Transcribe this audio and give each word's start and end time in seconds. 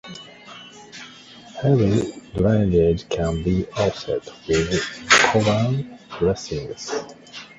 Heavy 1.61 2.11
drainage 2.35 3.07
can 3.07 3.43
be 3.43 3.67
offset 3.77 4.25
with 4.47 4.71
Coban 5.11 5.99
dressings. 6.17 6.91